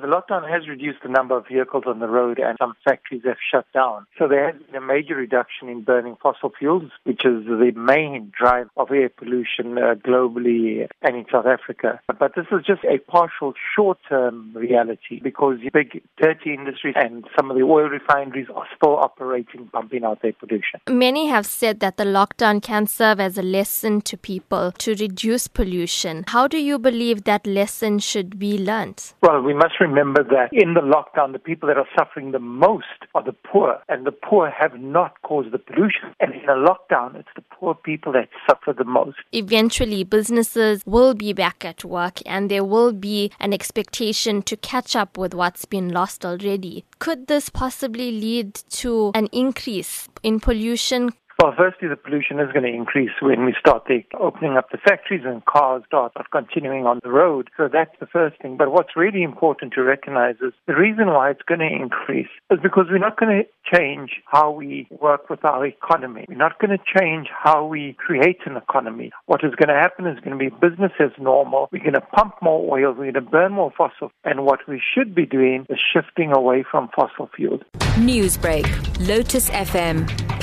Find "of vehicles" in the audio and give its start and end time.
1.36-1.84